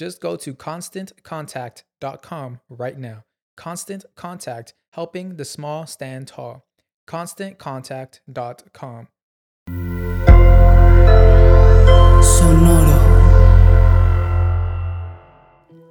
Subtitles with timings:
[0.00, 3.24] Just go to constantcontact.com right now.
[3.54, 6.64] Constant Contact, helping the small stand tall.
[7.06, 9.08] ConstantContact.com.
[12.22, 12.98] Sonoro.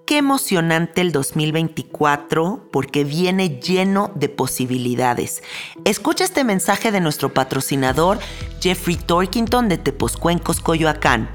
[0.08, 5.44] Qué emocionante el 2024 porque viene lleno de posibilidades.
[5.86, 8.18] Escucha este mensaje de nuestro patrocinador
[8.60, 11.30] Jeffrey Torkington de Teposcuencos, Coyoacán.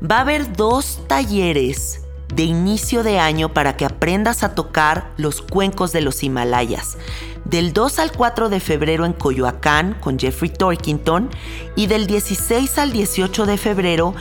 [0.00, 2.03] Va a haber dos talleres
[2.34, 6.96] de inicio de año para que aprendas a tocar los cuencos de los Himalayas.
[7.44, 11.30] Del 2 al 4 de febrero en Coyoacán con Jeffrey Torkington
[11.76, 14.14] y del 16 al 18 de febrero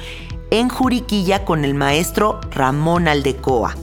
[0.52, 3.76] en Juriquilla con el maestro Ramón Aldecoa.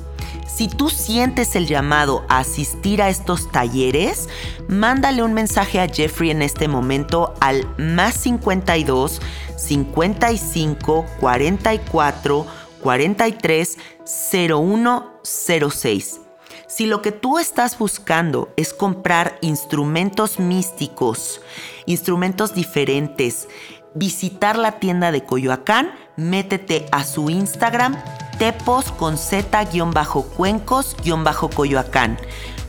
[0.47, 4.28] Si tú sientes el llamado a asistir a estos talleres,
[4.68, 9.22] mándale un mensaje a Jeffrey en este momento al más 52
[9.56, 12.47] 55 44
[12.82, 16.20] 43 0106.
[16.66, 21.41] Si lo que tú estás buscando es comprar instrumentos místicos,
[21.86, 23.48] instrumentos diferentes,
[23.94, 27.96] visitar la tienda de Coyoacán, métete a su Instagram
[28.41, 32.18] tepos con z-cuencos-coyoacán.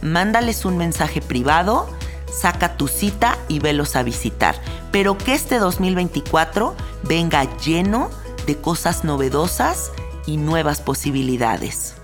[0.02, 1.88] Mándales un mensaje privado,
[2.30, 4.56] saca tu cita y velos a visitar.
[4.92, 9.92] Pero que este 2024 venga lleno de cosas novedosas
[10.26, 11.96] y nuevas posibilidades.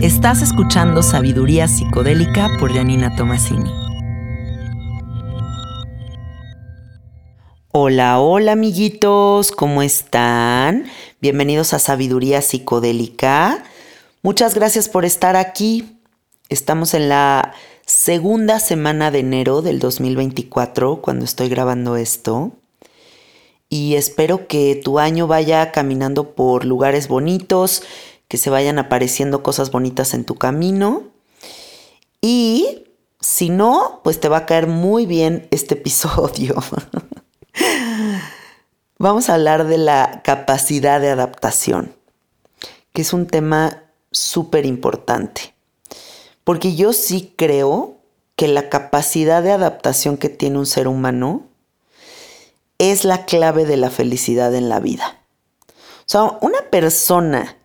[0.00, 3.70] Estás escuchando Sabiduría Psicodélica por Janina Tomasini.
[7.72, 10.86] Hola, hola amiguitos, ¿cómo están?
[11.20, 13.62] Bienvenidos a Sabiduría Psicodélica.
[14.22, 15.97] Muchas gracias por estar aquí.
[16.48, 17.52] Estamos en la
[17.84, 22.52] segunda semana de enero del 2024 cuando estoy grabando esto.
[23.68, 27.82] Y espero que tu año vaya caminando por lugares bonitos,
[28.28, 31.02] que se vayan apareciendo cosas bonitas en tu camino.
[32.22, 32.86] Y
[33.20, 36.54] si no, pues te va a caer muy bien este episodio.
[38.98, 41.94] Vamos a hablar de la capacidad de adaptación,
[42.94, 45.57] que es un tema súper importante.
[46.48, 47.98] Porque yo sí creo
[48.34, 51.42] que la capacidad de adaptación que tiene un ser humano
[52.78, 55.18] es la clave de la felicidad en la vida.
[55.68, 57.58] O sea, una persona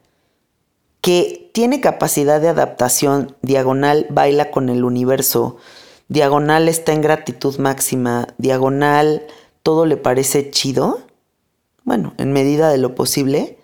[1.00, 5.56] que tiene capacidad de adaptación, diagonal baila con el universo,
[6.09, 9.25] diagonal está en gratitud máxima, diagonal
[9.62, 11.00] todo le parece chido,
[11.85, 13.57] bueno, en medida de lo posible,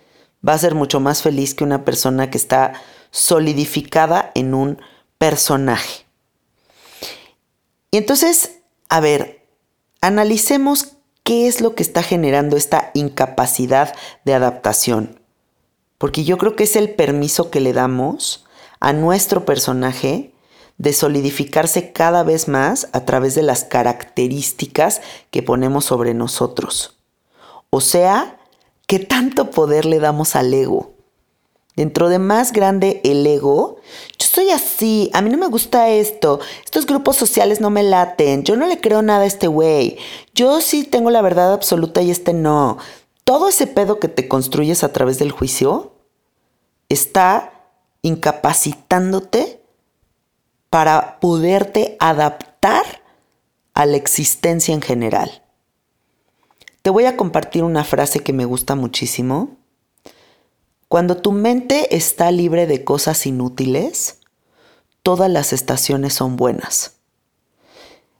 [0.48, 2.72] va a ser mucho más feliz que una persona que está
[3.10, 4.78] solidificada en un
[5.20, 6.06] personaje.
[7.90, 9.46] Y entonces, a ver,
[10.00, 13.94] analicemos qué es lo que está generando esta incapacidad
[14.24, 15.20] de adaptación.
[15.98, 18.46] Porque yo creo que es el permiso que le damos
[18.80, 20.32] a nuestro personaje
[20.78, 26.96] de solidificarse cada vez más a través de las características que ponemos sobre nosotros.
[27.68, 28.40] O sea,
[28.86, 30.94] ¿qué tanto poder le damos al ego?
[31.76, 33.76] Dentro de más grande el ego,
[34.18, 38.42] yo soy así, a mí no me gusta esto, estos grupos sociales no me laten,
[38.42, 39.96] yo no le creo nada a este güey,
[40.34, 42.78] yo sí tengo la verdad absoluta y este no.
[43.24, 45.92] Todo ese pedo que te construyes a través del juicio
[46.88, 47.52] está
[48.02, 49.62] incapacitándote
[50.70, 52.84] para poderte adaptar
[53.74, 55.42] a la existencia en general.
[56.82, 59.59] Te voy a compartir una frase que me gusta muchísimo.
[60.90, 64.18] Cuando tu mente está libre de cosas inútiles,
[65.04, 66.96] todas las estaciones son buenas.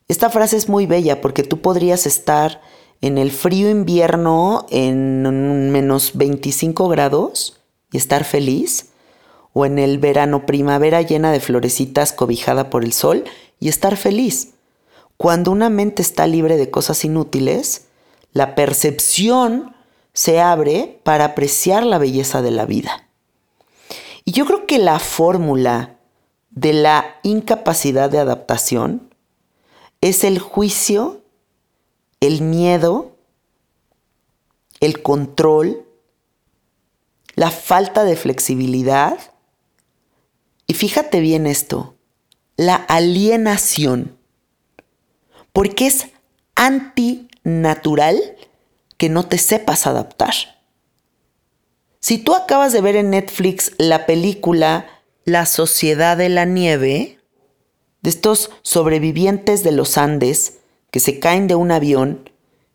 [0.07, 2.61] Esta frase es muy bella porque tú podrías estar
[3.01, 7.59] en el frío invierno en menos 25 grados
[7.91, 8.91] y estar feliz
[9.53, 13.25] o en el verano primavera llena de florecitas cobijada por el sol
[13.59, 14.51] y estar feliz.
[15.17, 17.87] Cuando una mente está libre de cosas inútiles,
[18.33, 19.75] la percepción
[20.13, 23.09] se abre para apreciar la belleza de la vida.
[24.25, 25.97] Y yo creo que la fórmula
[26.51, 29.15] de la incapacidad de adaptación
[30.01, 31.23] es el juicio,
[32.21, 33.17] el miedo,
[34.81, 35.87] el control,
[37.35, 39.19] la falta de flexibilidad
[40.67, 41.97] y fíjate bien esto,
[42.57, 44.17] la alienación,
[45.53, 46.09] porque es
[46.55, 48.21] antinatural
[49.01, 50.35] que no te sepas adaptar.
[52.01, 54.89] Si tú acabas de ver en Netflix la película
[55.25, 57.19] La Sociedad de la Nieve,
[58.03, 60.59] de estos sobrevivientes de los Andes
[60.91, 62.29] que se caen de un avión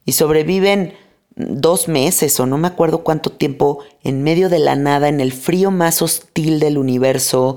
[0.03, 0.95] y sobreviven
[1.35, 5.31] dos meses o no me acuerdo cuánto tiempo en medio de la nada, en el
[5.31, 7.55] frío más hostil del universo,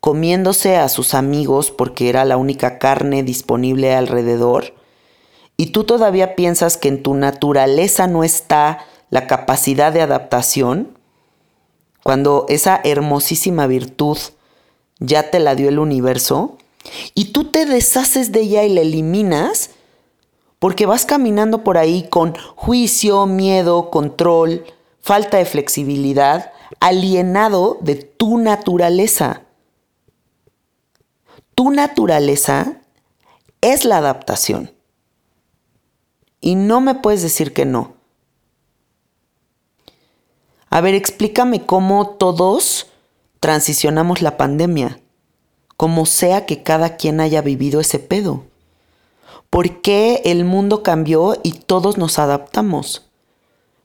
[0.00, 4.74] comiéndose a sus amigos porque era la única carne disponible alrededor,
[5.56, 10.98] y tú todavía piensas que en tu naturaleza no está la capacidad de adaptación,
[12.02, 14.18] cuando esa hermosísima virtud
[14.98, 16.56] ya te la dio el universo,
[17.14, 19.70] y tú te deshaces de ella y la eliminas,
[20.58, 24.64] porque vas caminando por ahí con juicio, miedo, control,
[25.00, 29.42] falta de flexibilidad, alienado de tu naturaleza.
[31.54, 32.80] Tu naturaleza
[33.60, 34.71] es la adaptación.
[36.42, 37.94] Y no me puedes decir que no.
[40.68, 42.88] A ver, explícame cómo todos
[43.40, 45.00] transicionamos la pandemia,
[45.76, 48.44] como sea que cada quien haya vivido ese pedo.
[49.50, 53.06] ¿Por qué el mundo cambió y todos nos adaptamos?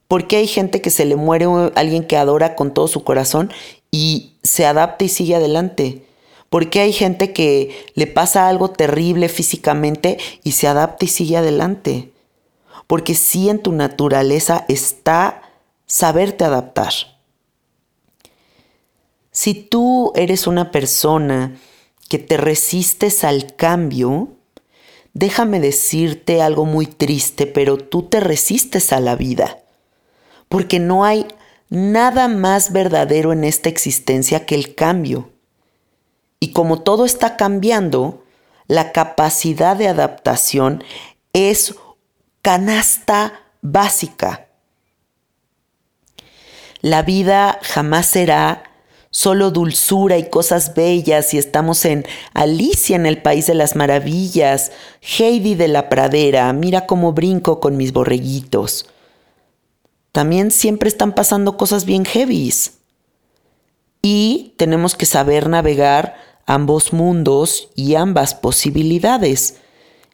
[0.08, 1.46] ¿Por qué hay gente que se le muere
[1.76, 3.52] alguien que adora con todo su corazón
[3.92, 6.06] y se adapta y sigue adelante?
[6.50, 11.38] ¿Por qué hay gente que le pasa algo terrible físicamente y se adapta y sigue
[11.38, 12.14] adelante?
[12.88, 15.42] Porque sí en tu naturaleza está
[15.86, 16.94] saberte adaptar.
[19.32, 21.58] Si tú eres una persona
[22.10, 24.30] que te resistes al cambio,
[25.14, 29.60] déjame decirte algo muy triste, pero tú te resistes a la vida,
[30.50, 31.28] porque no hay
[31.70, 35.30] nada más verdadero en esta existencia que el cambio.
[36.40, 38.24] Y como todo está cambiando,
[38.68, 40.84] la capacidad de adaptación
[41.34, 41.76] es
[42.48, 44.48] canasta básica.
[46.80, 48.64] La vida jamás será
[49.10, 54.72] solo dulzura y cosas bellas y estamos en Alicia en el País de las Maravillas,
[55.02, 58.88] Heidi de la Pradera, mira cómo brinco con mis borreguitos.
[60.14, 62.78] También siempre están pasando cosas bien heavies.
[64.02, 69.58] Y tenemos que saber navegar ambos mundos y ambas posibilidades.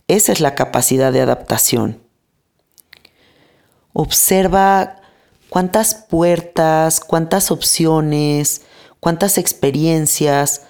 [0.07, 2.02] Esa es la capacidad de adaptación.
[3.93, 4.97] Observa
[5.49, 8.63] cuántas puertas, cuántas opciones,
[8.99, 10.63] cuántas experiencias,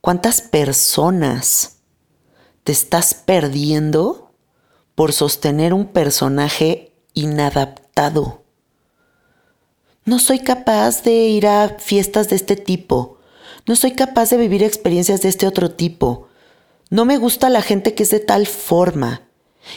[0.00, 1.76] cuántas personas
[2.64, 4.32] te estás perdiendo
[4.94, 8.44] por sostener un personaje inadaptado.
[10.04, 13.18] No soy capaz de ir a fiestas de este tipo.
[13.66, 16.28] No soy capaz de vivir experiencias de este otro tipo.
[16.88, 19.22] No me gusta la gente que es de tal forma.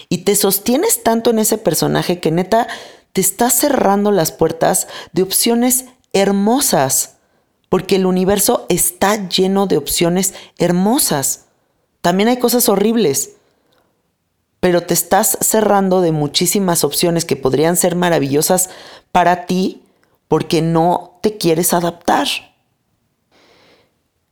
[0.10, 2.68] Y te sostienes tanto en ese personaje que neta
[3.12, 7.18] te estás cerrando las puertas de opciones hermosas
[7.74, 11.46] porque el universo está lleno de opciones hermosas.
[12.02, 13.38] También hay cosas horribles.
[14.60, 18.70] pero te estás cerrando de muchísimas opciones que podrían ser maravillosas
[19.12, 19.82] para ti
[20.30, 22.28] porque no te quieres adaptar.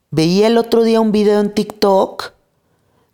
[0.09, 2.31] Veía el otro día un video en TikTok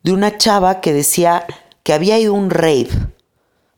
[0.03, 1.46] de una chava que decía
[1.88, 2.89] que había ido a un rave,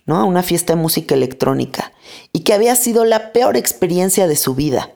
[0.07, 0.15] ¿no?
[0.17, 1.93] A una fiesta de música electrónica
[2.33, 4.89] y que había sido la peor experiencia de su vida.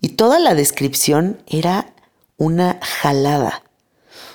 [0.00, 1.92] Y toda la descripción era
[2.36, 3.64] una jalada.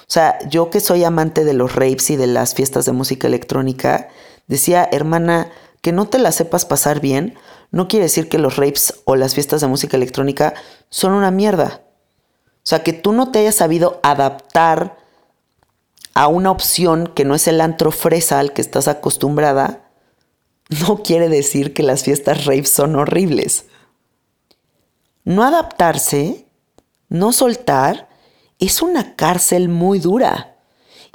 [0.01, 3.27] O sea, yo que soy amante de los raves y de las fiestas de música
[3.27, 4.09] electrónica,
[4.47, 7.35] decía, hermana, que no te la sepas pasar bien,
[7.71, 10.53] no quiere decir que los raves o las fiestas de música electrónica
[10.89, 11.79] son una mierda.
[12.57, 14.97] O sea, que tú no te hayas sabido adaptar
[16.17, 19.87] a una opción que no es el antro fresa al que estás acostumbrada,
[20.81, 23.65] no quiere decir que las fiestas raves son horribles.
[25.25, 26.47] No adaptarse,
[27.07, 28.09] no soltar,
[28.57, 30.57] es una cárcel muy dura.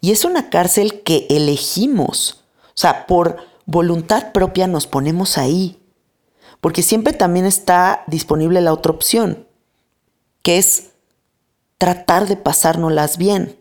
[0.00, 2.44] Y es una cárcel que elegimos.
[2.68, 5.82] O sea, por voluntad propia nos ponemos ahí.
[6.60, 9.48] Porque siempre también está disponible la otra opción,
[10.42, 10.90] que es
[11.78, 13.58] tratar de pasárnoslas bien,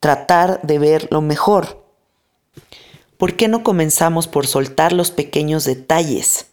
[0.00, 1.84] tratar de ver lo mejor.
[3.16, 6.46] ¿Por qué no comenzamos por soltar los pequeños detalles?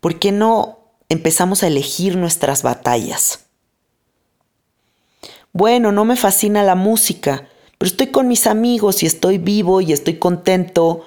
[0.00, 0.78] ¿Por qué no
[1.08, 3.46] empezamos a elegir nuestras batallas?
[5.52, 9.92] Bueno, no me fascina la música, pero estoy con mis amigos y estoy vivo y
[9.92, 11.04] estoy contento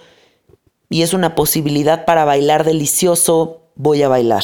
[0.89, 4.43] y es una posibilidad para bailar delicioso, voy a bailar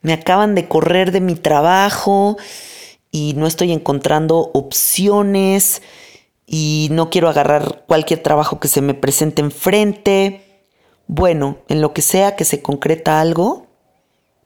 [0.00, 2.38] me acaban de correr de mi trabajo
[3.10, 5.82] y no estoy encontrando opciones
[6.46, 10.64] y no quiero agarrar cualquier trabajo que se me presente enfrente.
[11.06, 13.66] Bueno, en lo que sea que se concreta algo,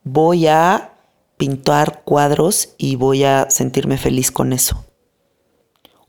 [0.03, 0.93] voy a
[1.37, 4.85] pintar cuadros y voy a sentirme feliz con eso.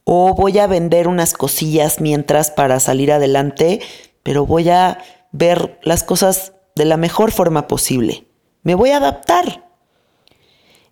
[0.05, 3.81] O voy a vender unas cosillas mientras para salir adelante,
[4.23, 4.99] pero voy a
[5.33, 8.27] ver las cosas de la mejor forma posible.
[8.63, 9.64] Me voy a adaptar.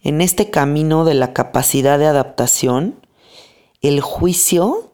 [0.04, 3.06] En este camino de la capacidad de adaptación,
[3.82, 4.92] el juicio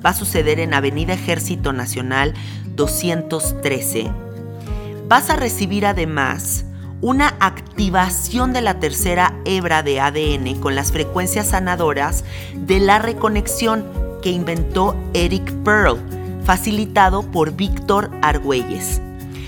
[0.05, 2.35] va a suceder en Avenida Ejército Nacional
[2.75, 4.11] 213.
[5.09, 6.65] Vas a recibir además
[7.01, 13.85] una activación de la tercera hebra de ADN con las frecuencias sanadoras de la reconexión
[14.23, 15.99] que inventó Eric Pearl,
[16.45, 19.03] facilitado por Víctor Argüelles.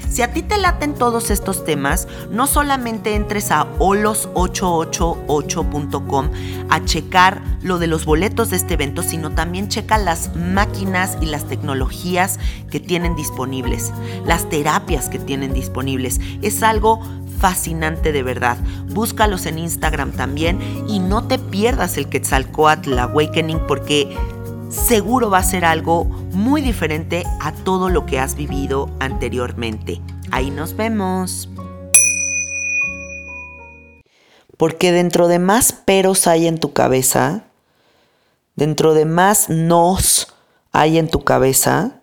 [0.09, 6.31] Si a ti te laten todos estos temas, no solamente entres a olos888.com
[6.69, 11.27] a checar lo de los boletos de este evento, sino también checa las máquinas y
[11.27, 12.39] las tecnologías
[12.71, 13.93] que tienen disponibles,
[14.25, 16.21] las terapias que tienen disponibles.
[16.43, 17.01] Es algo
[17.39, 18.57] fascinante de verdad.
[18.89, 20.59] Búscalos en Instagram también
[20.89, 24.17] y no te pierdas el Quetzalcoatl Awakening porque
[24.71, 30.01] seguro va a ser algo muy diferente a todo lo que has vivido anteriormente.
[30.31, 31.49] Ahí nos vemos.
[34.57, 37.45] Porque dentro de más peros hay en tu cabeza,
[38.55, 40.35] dentro de más nos
[40.73, 42.01] hay en tu cabeza,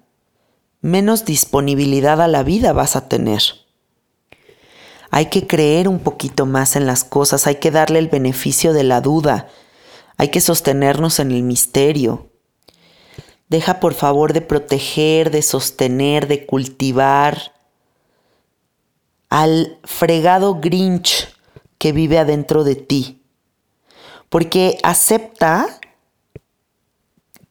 [0.82, 3.42] menos disponibilidad a la vida vas a tener.
[5.10, 8.84] Hay que creer un poquito más en las cosas, hay que darle el beneficio de
[8.84, 9.48] la duda,
[10.18, 12.33] hay que sostenernos en el misterio.
[13.54, 17.54] Deja por favor de proteger, de sostener, de cultivar
[19.30, 21.28] al fregado Grinch
[21.78, 23.22] que vive adentro de ti.
[24.30, 25.68] Porque acepta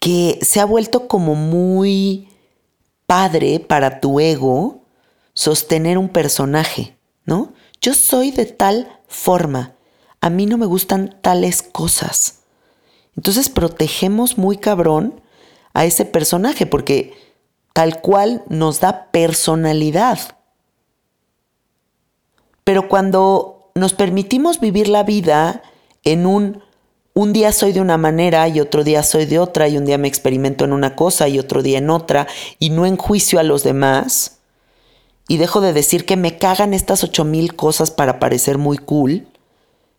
[0.00, 2.28] que se ha vuelto como muy
[3.06, 4.82] padre para tu ego
[5.34, 7.52] sostener un personaje, ¿no?
[7.80, 9.76] Yo soy de tal forma,
[10.20, 12.40] a mí no me gustan tales cosas.
[13.14, 15.21] Entonces protegemos muy cabrón
[15.72, 17.14] a ese personaje porque
[17.72, 20.18] tal cual nos da personalidad.
[22.64, 25.62] Pero cuando nos permitimos vivir la vida
[26.04, 26.62] en un
[27.14, 29.98] un día soy de una manera y otro día soy de otra y un día
[29.98, 32.26] me experimento en una cosa y otro día en otra
[32.58, 34.38] y no enjuicio a los demás
[35.28, 39.26] y dejo de decir que me cagan estas ocho mil cosas para parecer muy cool,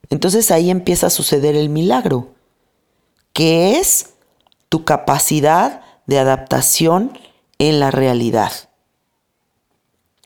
[0.10, 2.30] entonces ahí empieza a suceder el milagro,
[3.32, 4.12] que es
[4.74, 7.15] tu capacidad de adaptación
[7.60, 8.51] en la realidad.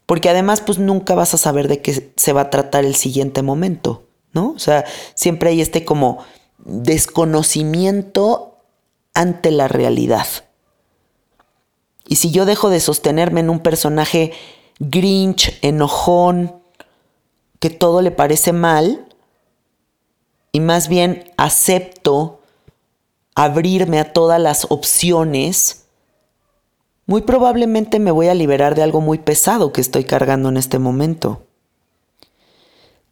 [0.06, 3.42] Porque además pues nunca vas a saber de qué se va a tratar el siguiente
[3.42, 4.52] momento, ¿no?
[4.52, 4.86] O sea,
[5.16, 6.20] siempre hay este como
[6.60, 8.56] desconocimiento
[9.14, 10.28] ante la realidad.
[12.08, 14.32] Y si yo dejo de sostenerme en un personaje
[14.80, 16.62] grinch, enojón,
[17.60, 19.10] que todo le parece mal,
[20.54, 22.37] y más bien acepto
[23.38, 25.86] abrirme a todas las opciones,
[27.06, 30.80] muy probablemente me voy a liberar de algo muy pesado que estoy cargando en este
[30.80, 31.48] momento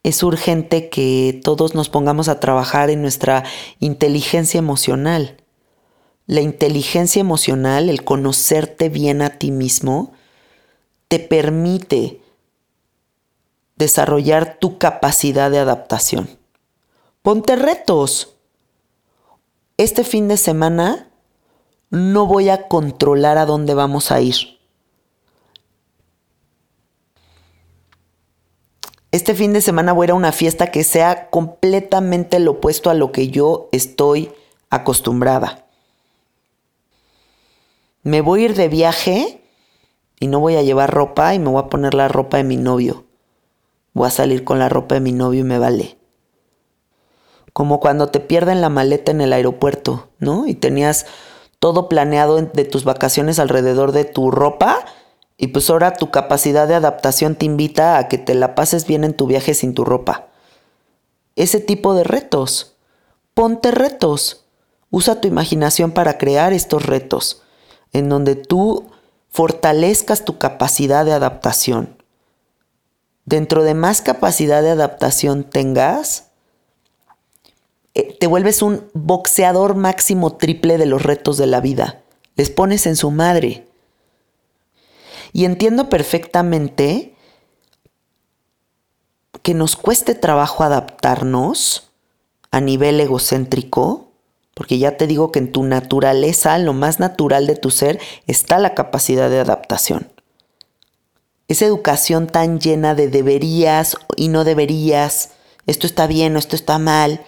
[0.05, 3.44] es urgente que todos nos pongamos a trabajar en nuestra
[3.79, 5.38] inteligencia emocional.
[6.27, 10.13] La inteligencia emocional, el conocerte bien a ti mismo,
[11.08, 12.22] te permite
[13.77, 16.29] desarrollar tu capacidad de adaptación.
[17.24, 18.35] Ponte retos.
[19.77, 21.10] Este fin de semana
[21.89, 24.55] no voy a controlar a dónde vamos a ir.
[29.15, 32.89] este fin de semana voy a ir a una fiesta que sea completamente lo opuesto
[32.89, 34.29] a lo que yo estoy
[34.70, 35.65] acostumbrada.
[38.03, 39.41] Me voy a ir de viaje
[40.20, 42.58] y no voy a llevar ropa y me voy a poner la ropa de mi
[42.58, 43.05] novio.
[43.94, 45.95] Voy a salir con la ropa de mi novio y me vale.
[47.56, 50.46] Como cuando te pierden la maleta en el aeropuerto, ¿no?
[50.46, 51.06] Y tenías
[51.60, 54.84] todo planeado de tus vacaciones alrededor de tu ropa
[55.38, 59.06] y pues ahora tu capacidad de adaptación te invita a que te la pases bien
[59.06, 60.27] en tu viaje sin tu ropa.
[61.38, 62.75] Ese tipo de retos.
[63.34, 64.44] Ponte retos.
[64.90, 67.42] Usa tu imaginación para crear estos retos,
[67.94, 68.90] en donde tú
[69.29, 72.03] fortalezcas tu capacidad de adaptación.
[73.24, 76.25] Dentro de más capacidad de adaptación tengas,
[77.96, 82.01] te vuelves un boxeador máximo triple de los retos de la vida.
[82.36, 83.68] Les pones en su madre.
[85.31, 87.16] Y entiendo perfectamente
[89.42, 91.92] que nos cueste trabajo adaptarnos
[92.51, 94.12] a nivel egocéntrico,
[94.53, 98.60] porque ya te digo que en tu naturaleza, lo más natural de tu ser, está
[98.60, 100.12] la capacidad de adaptación.
[101.48, 105.31] Esa educación tan llena de deberías y no deberías,
[105.68, 107.24] esto está bien o esto está mal,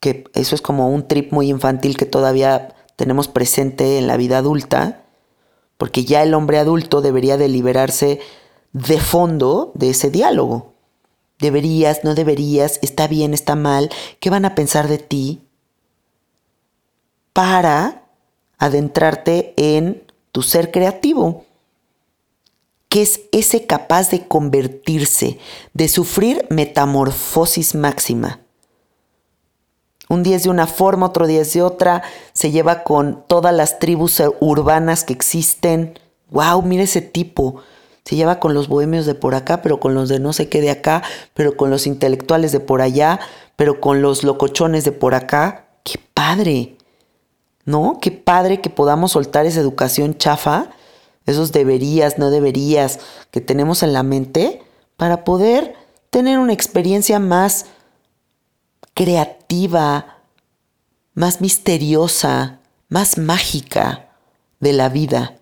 [0.00, 4.38] que eso es como un trip muy infantil que todavía tenemos presente en la vida
[4.38, 5.02] adulta,
[5.76, 8.20] porque ya el hombre adulto debería de liberarse
[8.72, 10.72] de fondo de ese diálogo.
[11.38, 15.42] Deberías, no deberías, está bien, está mal, ¿qué van a pensar de ti?
[17.34, 18.04] Para
[18.58, 21.44] adentrarte en tu ser creativo,
[22.88, 25.38] que es ese capaz de convertirse,
[25.74, 28.40] de sufrir metamorfosis máxima.
[30.08, 32.02] Un día es de una forma, otro día es de otra.
[32.32, 35.98] Se lleva con todas las tribus urbanas que existen.
[36.30, 36.62] ¡Wow!
[36.62, 37.56] Mira ese tipo.
[38.04, 40.60] Se lleva con los bohemios de por acá, pero con los de no sé qué
[40.60, 41.02] de acá,
[41.34, 43.18] pero con los intelectuales de por allá,
[43.56, 45.66] pero con los locochones de por acá.
[45.82, 46.76] ¡Qué padre!
[47.64, 47.98] ¿No?
[48.00, 50.70] Qué padre que podamos soltar esa educación chafa,
[51.26, 53.00] esos deberías, no deberías
[53.32, 54.62] que tenemos en la mente,
[54.96, 55.74] para poder
[56.10, 57.66] tener una experiencia más
[58.96, 60.22] creativa,
[61.12, 64.08] más misteriosa, más mágica
[64.58, 65.36] de la vida.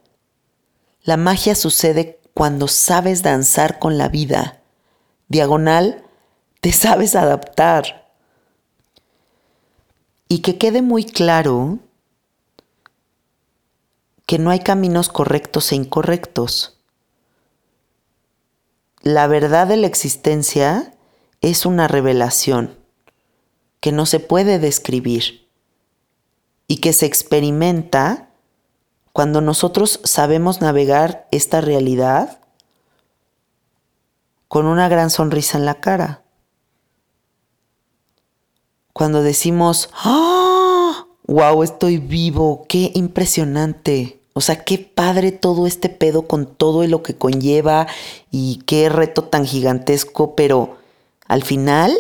[1.05, 4.61] La magia sucede cuando sabes danzar con la vida.
[5.29, 6.03] Diagonal,
[6.61, 8.11] te sabes adaptar.
[10.27, 11.79] Y que quede muy claro
[14.27, 16.81] que no hay caminos correctos e incorrectos.
[19.01, 20.93] La verdad de la existencia
[21.41, 22.84] es una revelación
[23.85, 25.47] que no se puede describir
[26.67, 28.31] y que se experimenta
[29.13, 32.39] cuando nosotros sabemos navegar esta realidad
[34.49, 36.23] con una gran sonrisa en la cara.
[38.95, 41.05] Cuando decimos, ¡ah!
[41.27, 41.63] ¡Wow!
[41.63, 44.19] Estoy vivo, qué impresionante.
[44.33, 47.87] O sea, qué padre todo este pedo con todo lo que conlleva
[48.31, 50.79] y qué reto tan gigantesco, pero
[51.27, 51.95] al final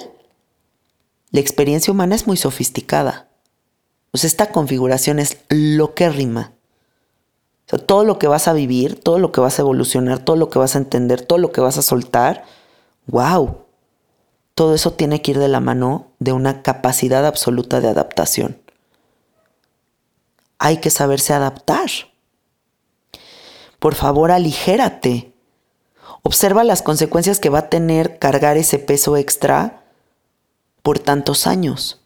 [1.35, 3.27] la experiencia humana es muy sofisticada.
[4.13, 6.53] Sea, esta configuración es lo que rima.
[7.67, 10.37] O sea, todo lo que vas a vivir, todo lo que vas a evolucionar, todo
[10.37, 12.45] lo que vas a entender, todo lo que vas a soltar,
[13.09, 13.63] wow.
[14.55, 18.63] Todo eso tiene que ir de la mano de una capacidad absoluta de adaptación.
[20.61, 21.91] Hay que saberse adaptar.
[23.81, 25.33] Por favor, aligérate.
[26.23, 29.81] Observa las consecuencias que va a tener cargar ese peso extra
[30.85, 31.99] por tantos años.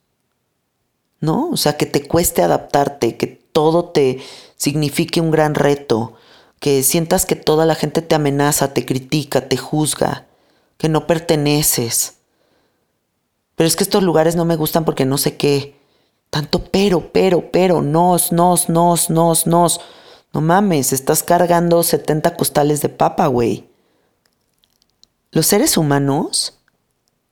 [1.21, 1.51] ¿No?
[1.51, 4.23] O sea, que te cueste adaptarte, que todo te
[4.57, 6.14] signifique un gran reto,
[6.61, 10.27] que sientas que toda la gente te amenaza, te critica, te juzga,
[10.77, 12.19] que no perteneces.
[13.57, 15.77] Pero es que estos lugares no me gustan porque no sé qué.
[16.31, 19.81] Tanto pero, pero, pero, nos, nos, nos, nos, nos.
[20.33, 23.69] No mames, estás cargando 70 costales de papa, güey.
[25.33, 26.58] Los seres humanos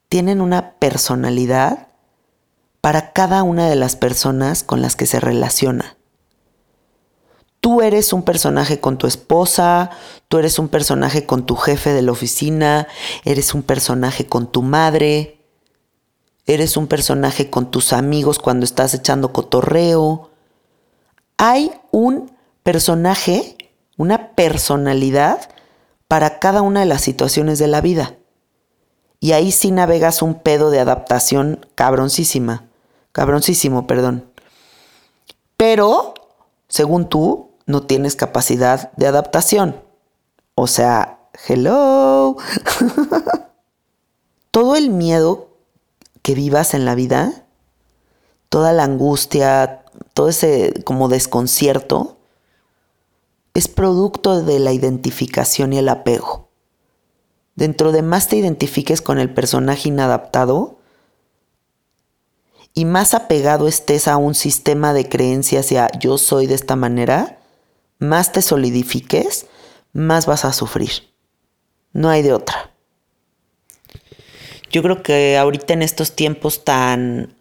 [0.09, 1.89] tienen una personalidad
[2.81, 5.97] para cada una de las personas con las que se relaciona.
[7.61, 9.91] Tú eres un personaje con tu esposa,
[10.29, 12.87] tú eres un personaje con tu jefe de la oficina,
[13.25, 15.41] eres un personaje con tu madre,
[16.47, 20.31] eres un personaje con tus amigos cuando estás echando cotorreo.
[21.39, 22.31] Hay un
[22.63, 23.57] personaje,
[23.97, 25.51] una personalidad
[26.07, 28.15] para cada una de las situaciones de la vida.
[29.27, 32.69] Y ahí sí navegas un pedo de adaptación cabroncísima.
[33.11, 34.31] Cabroncísimo, perdón.
[35.57, 36.15] Pero,
[36.69, 39.83] según tú, no tienes capacidad de adaptación.
[40.55, 42.37] O sea, hello.
[44.53, 45.49] Todo el miedo
[46.23, 47.47] que vivas en la vida,
[48.49, 49.83] toda la angustia,
[50.15, 52.17] todo ese como desconcierto,
[53.55, 56.46] es producto de la identificación y el apego.
[57.57, 60.79] Dentro de más te identifiques con el personaje inadaptado
[62.75, 66.77] y más apegado estés a un sistema de creencias y a yo soy de esta
[66.77, 67.39] manera,
[67.99, 69.47] más te solidifiques,
[69.95, 70.91] más vas a sufrir.
[71.95, 72.71] No hay de otra.
[74.71, 77.35] Yo creo que ahorita en estos tiempos tan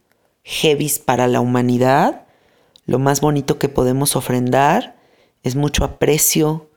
[0.43, 2.25] heavies para la humanidad,
[2.86, 4.95] lo más bonito que podemos ofrendar
[5.43, 6.69] es mucho aprecio,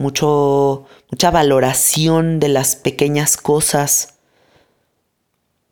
[0.00, 4.14] mucho, mucha valoración de las pequeñas cosas,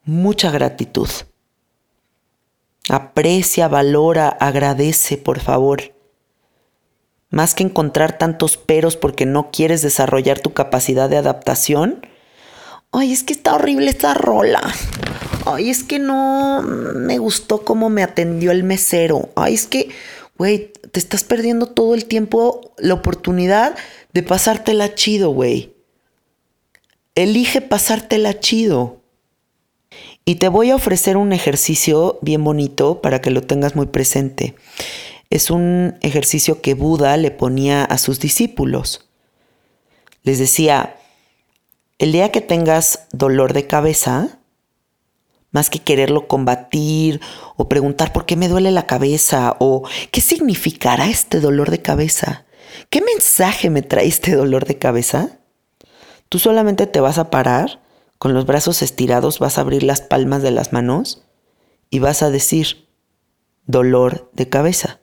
[0.04, 1.08] mucha gratitud.
[2.90, 5.94] Aprecia, valora, agradece, por favor.
[7.30, 12.06] Más que encontrar tantos peros porque no quieres desarrollar tu capacidad de adaptación.
[12.92, 14.60] Ay, es que está horrible esta rola.
[15.46, 19.30] Ay, es que no me gustó cómo me atendió el mesero.
[19.36, 19.88] Ay, es que
[20.38, 23.76] güey, te estás perdiendo todo el tiempo la oportunidad
[24.18, 25.76] de pasártela chido, güey.
[27.14, 29.00] Elige pasártela chido.
[30.24, 34.57] Y te voy a ofrecer un ejercicio bien bonito para que lo tengas muy presente.
[35.31, 39.09] Es un ejercicio que Buda le ponía a sus discípulos.
[40.24, 40.96] Les decía,
[42.00, 44.40] el día que tengas dolor de cabeza,
[45.52, 47.20] más que quererlo combatir
[47.54, 52.46] o preguntar por qué me duele la cabeza o qué significará este dolor de cabeza.
[52.90, 55.38] ¿Qué mensaje me trae este dolor de cabeza?
[56.28, 57.81] Tú solamente te vas a parar,
[58.18, 61.24] con los brazos estirados vas a abrir las palmas de las manos
[61.90, 62.88] y vas a decir,
[63.66, 65.00] dolor de cabeza.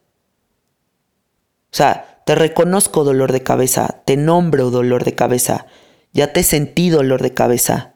[1.71, 5.65] O sea, te reconozco dolor de cabeza, te nombro dolor de cabeza,
[6.13, 7.95] ya te sentí dolor de cabeza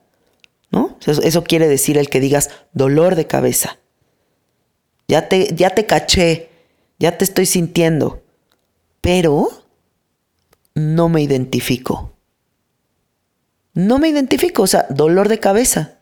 [0.71, 0.97] ¿no?
[1.05, 3.79] Eso, quiere decir el que digas dolor de cabeza.
[5.08, 6.49] Ya te, ya te caché,
[6.99, 8.21] ya te estoy sintiendo,
[9.01, 9.49] pero
[10.75, 12.13] no me identifico.
[13.73, 15.99] No me identifico, o sea, dolor de cabeza.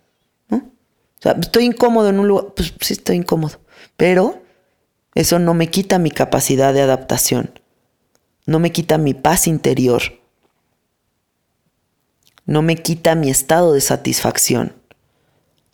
[0.49, 0.57] ¿no?
[0.57, 3.60] O sea, estoy incómodo en un lugar, pues sí estoy incómodo,
[3.95, 4.41] pero
[5.15, 7.60] eso no me quita mi capacidad de adaptación,
[8.45, 10.01] no me quita mi paz interior
[12.47, 14.73] no me quita mi estado de satisfacción,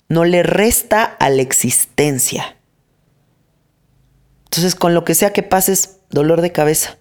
[0.09, 2.57] no le resta a la existencia.
[4.45, 6.97] Entonces, con lo que sea que pases, dolor de cabeza.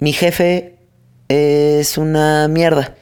[0.00, 0.78] Mi jefe
[1.28, 2.96] es una mierda.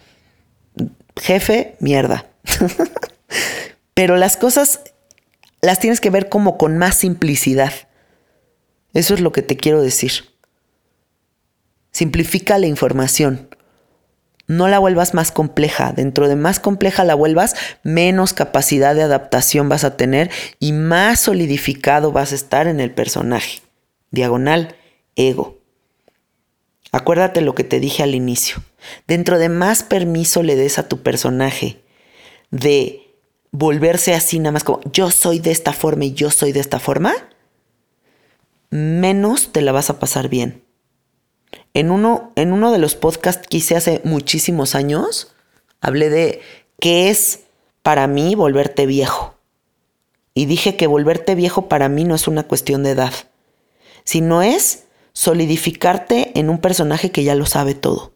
[1.17, 2.27] Jefe, mierda.
[3.95, 4.81] Pero las cosas
[5.61, 7.73] las tienes que ver como con más simplicidad.
[8.93, 10.13] Eso es lo que te quiero decir.
[11.91, 13.49] Simplifica la información
[14.49, 15.93] no la vuelvas más compleja.
[15.93, 21.21] Dentro de más compleja la vuelvas, menos capacidad de adaptación vas a tener y más
[21.21, 23.61] solidificado vas a estar en el personaje.
[24.11, 24.75] Diagonal,
[25.15, 25.58] ego.
[26.93, 28.63] Acuérdate lo que te dije al inicio.
[29.07, 31.83] Dentro de más permiso le des a tu personaje
[32.51, 33.09] de
[33.51, 36.79] volverse así nada más como yo soy de esta forma y yo soy de esta
[36.79, 37.15] forma,
[38.71, 40.65] menos te la vas a pasar bien.
[41.75, 45.35] En uno, en uno de los podcasts que hice hace muchísimos años,
[45.81, 46.41] hablé de
[46.81, 47.41] qué es
[47.83, 49.35] para mí volverte viejo.
[50.35, 53.13] Y dije que volverte viejo para mí no es una cuestión de edad,
[54.05, 54.85] sino es
[55.19, 58.13] solidificarte en un personaje que ya lo sabe todo.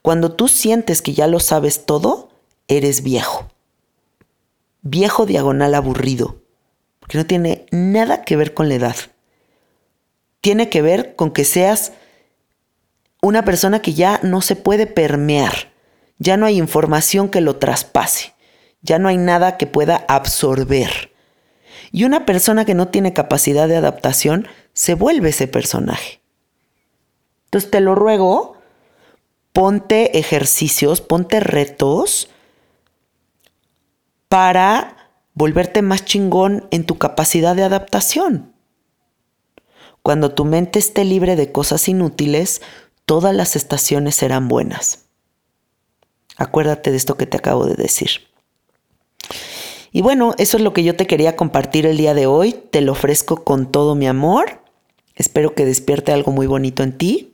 [0.00, 2.28] Cuando tú sientes que ya lo sabes todo,
[2.68, 3.48] eres viejo.
[4.80, 6.36] Viejo diagonal aburrido,
[7.00, 8.94] porque no tiene nada que ver con la edad.
[10.40, 11.94] Tiene que ver con que seas
[13.20, 15.72] una persona que ya no se puede permear,
[16.20, 18.34] ya no hay información que lo traspase,
[18.82, 21.12] ya no hay nada que pueda absorber.
[21.90, 26.20] Y una persona que no tiene capacidad de adaptación se vuelve ese personaje.
[27.56, 28.58] Entonces te lo ruego,
[29.54, 32.28] ponte ejercicios, ponte retos
[34.28, 38.52] para volverte más chingón en tu capacidad de adaptación.
[40.02, 42.60] Cuando tu mente esté libre de cosas inútiles,
[43.06, 45.06] todas las estaciones serán buenas.
[46.36, 48.10] Acuérdate de esto que te acabo de decir.
[49.92, 52.52] Y bueno, eso es lo que yo te quería compartir el día de hoy.
[52.52, 54.60] Te lo ofrezco con todo mi amor.
[55.14, 57.32] Espero que despierte algo muy bonito en ti.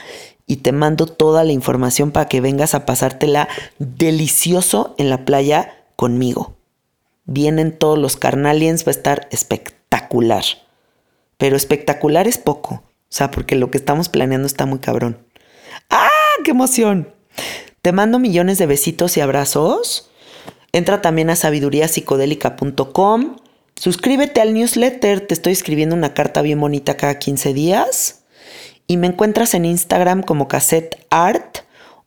[0.46, 3.48] y te mando toda la información para que vengas a pasártela
[3.80, 6.56] delicioso en la playa conmigo.
[7.26, 10.44] Vienen todos los carnaliens, va a estar espectacular.
[11.38, 15.26] Pero espectacular es poco, o sea, porque lo que estamos planeando está muy cabrón.
[15.90, 16.10] ¡Ah,
[16.44, 17.14] qué emoción!
[17.82, 20.10] Te mando millones de besitos y abrazos.
[20.72, 23.38] Entra también a sabiduríapsicodélica.com.
[23.76, 28.23] Suscríbete al newsletter, te estoy escribiendo una carta bien bonita cada 15 días
[28.88, 31.60] y me encuentras en Instagram como cassette art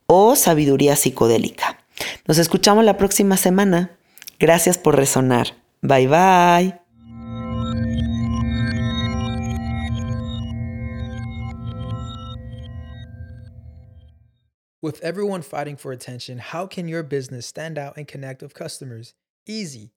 [0.05, 1.79] o sabiduría psicodélica.
[2.27, 3.91] Nos escuchamos la próxima semana.
[4.39, 5.47] Gracias por resonar.
[5.81, 6.87] Bye bye.
[14.79, 19.15] With everyone fighting for attention, how can your business stand out and connect with customers?
[19.47, 19.96] Easy.